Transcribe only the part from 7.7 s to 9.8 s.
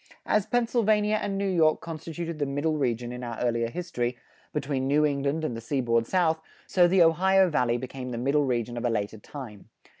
became the Middle Region of a later time.